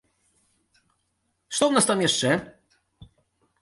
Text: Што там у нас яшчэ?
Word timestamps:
Што 1.59 1.63
там 1.69 1.79
у 1.79 1.79
нас 1.79 1.87
яшчэ? 2.09 2.29